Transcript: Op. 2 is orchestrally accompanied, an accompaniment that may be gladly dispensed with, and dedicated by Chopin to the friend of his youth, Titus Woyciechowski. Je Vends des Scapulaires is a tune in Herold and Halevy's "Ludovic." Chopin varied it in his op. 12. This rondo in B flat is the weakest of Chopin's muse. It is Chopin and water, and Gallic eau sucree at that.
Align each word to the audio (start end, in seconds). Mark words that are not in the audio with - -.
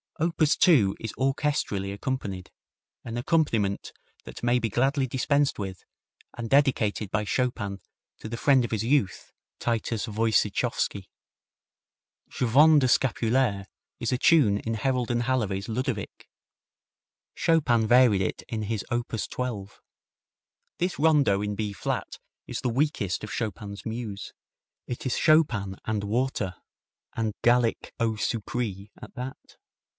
Op. 0.19 0.37
2 0.37 0.95
is 0.99 1.13
orchestrally 1.17 1.91
accompanied, 1.93 2.51
an 3.03 3.17
accompaniment 3.17 3.91
that 4.23 4.43
may 4.43 4.59
be 4.59 4.69
gladly 4.69 5.07
dispensed 5.07 5.57
with, 5.57 5.83
and 6.37 6.47
dedicated 6.49 7.09
by 7.09 7.23
Chopin 7.23 7.79
to 8.19 8.29
the 8.29 8.37
friend 8.37 8.63
of 8.65 8.69
his 8.71 8.83
youth, 8.83 9.31
Titus 9.59 10.05
Woyciechowski. 10.07 11.05
Je 12.29 12.45
Vends 12.45 12.79
des 12.79 12.87
Scapulaires 12.87 13.65
is 13.99 14.11
a 14.11 14.17
tune 14.17 14.59
in 14.59 14.75
Herold 14.75 15.09
and 15.09 15.23
Halevy's 15.23 15.67
"Ludovic." 15.67 16.27
Chopin 17.35 17.87
varied 17.87 18.21
it 18.21 18.43
in 18.47 18.63
his 18.63 18.83
op. 18.91 19.07
12. 19.11 19.81
This 20.77 20.99
rondo 20.99 21.41
in 21.41 21.55
B 21.55 21.73
flat 21.73 22.17
is 22.47 22.61
the 22.61 22.69
weakest 22.69 23.23
of 23.23 23.31
Chopin's 23.31 23.85
muse. 23.87 24.33
It 24.87 25.05
is 25.05 25.17
Chopin 25.17 25.77
and 25.85 26.03
water, 26.03 26.55
and 27.15 27.33
Gallic 27.43 27.93
eau 27.99 28.15
sucree 28.15 28.89
at 28.99 29.13
that. 29.15 29.57